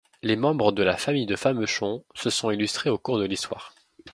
Les 0.23 0.35
membres 0.35 0.71
de 0.71 0.81
la 0.81 0.97
famille 0.97 1.27
de 1.27 1.35
Famechon 1.35 2.03
se 2.15 2.31
sont 2.31 2.49
illustrés 2.49 2.89
au 2.89 2.97
cours 2.97 3.19
de 3.19 3.25
l'Histoire. 3.25 3.71